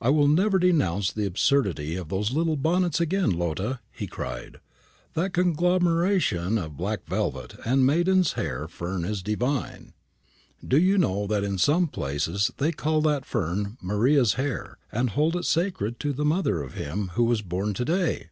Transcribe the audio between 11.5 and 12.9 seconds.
some places they